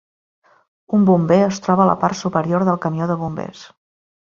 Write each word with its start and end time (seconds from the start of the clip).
Un 0.99 1.03
bomber 1.11 1.39
es 1.49 1.61
troba 1.67 1.85
a 1.85 1.89
la 1.93 1.99
part 2.07 2.21
superior 2.25 2.69
del 2.73 2.85
camió 2.87 3.15
de 3.15 3.23
bombers. 3.25 3.67